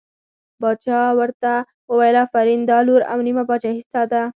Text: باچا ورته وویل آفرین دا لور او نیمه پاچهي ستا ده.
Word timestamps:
باچا 0.61 0.99
ورته 1.19 1.51
وویل 1.91 2.15
آفرین 2.25 2.61
دا 2.69 2.77
لور 2.87 3.01
او 3.11 3.17
نیمه 3.27 3.43
پاچهي 3.49 3.81
ستا 3.89 4.01
ده. 4.11 4.21